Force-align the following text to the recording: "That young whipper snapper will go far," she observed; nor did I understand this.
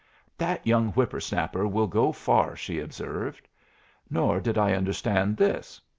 "That 0.35 0.65
young 0.65 0.93
whipper 0.93 1.19
snapper 1.19 1.67
will 1.67 1.85
go 1.85 2.11
far," 2.11 2.55
she 2.55 2.79
observed; 2.79 3.47
nor 4.09 4.41
did 4.41 4.57
I 4.57 4.73
understand 4.73 5.37
this. 5.37 5.79